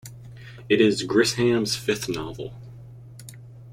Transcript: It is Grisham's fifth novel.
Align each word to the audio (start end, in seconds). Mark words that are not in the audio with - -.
It 0.67 0.81
is 0.81 1.05
Grisham's 1.05 1.75
fifth 1.75 2.09
novel. 2.09 2.55